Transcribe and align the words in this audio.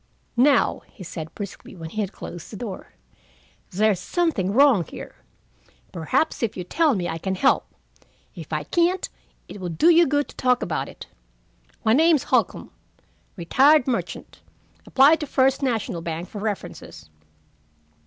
"Now," 0.35 0.81
he 0.87 1.03
said 1.03 1.35
briskly, 1.35 1.75
when 1.75 1.91
he 1.91 2.01
had 2.01 2.11
closed 2.11 2.49
the 2.51 2.57
door, 2.57 2.93
"there's 3.69 3.99
something 3.99 4.51
wrong 4.51 4.83
here. 4.83 5.13
Perhaps 5.91 6.41
if 6.41 6.57
you 6.57 6.63
tell 6.63 6.95
me, 6.95 7.07
I 7.07 7.19
can 7.19 7.35
help. 7.35 7.75
If 8.33 8.51
I 8.51 8.63
can't, 8.63 9.07
it 9.47 9.61
will 9.61 9.69
do 9.69 9.91
you 9.91 10.07
good 10.07 10.27
to 10.29 10.35
talk 10.35 10.63
about 10.63 10.89
it. 10.89 11.05
My 11.83 11.93
name's 11.93 12.23
Holcombe, 12.23 12.71
retired 13.35 13.85
merchant. 13.87 14.41
Apply 14.87 15.17
to 15.17 15.27
First 15.27 15.61
National 15.61 16.01
Bank 16.01 16.29
for 16.29 16.39
references." 16.39 17.07